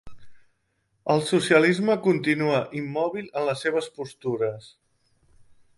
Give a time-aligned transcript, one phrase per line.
[1.15, 4.73] El socialisme continua immòbil en les seves postures